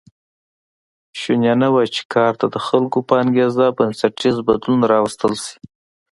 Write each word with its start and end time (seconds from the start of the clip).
شونې 1.19 1.53
نه 1.61 1.67
وه 1.73 1.83
چې 1.95 2.01
کار 2.13 2.33
ته 2.39 2.45
د 2.53 2.57
خلکو 2.67 2.99
په 3.07 3.13
انګېزه 3.23 3.65
بنسټیز 3.77 4.35
بدلون 4.47 4.79
راوستل 4.93 5.33
شي 5.43 5.55